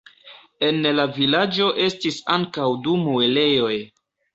En 0.67 0.79
la 1.01 1.05
vilaĝo 1.19 1.69
estis 1.91 2.21
ankaŭ 2.41 2.69
du 2.89 3.01
muelejoj. 3.07 3.75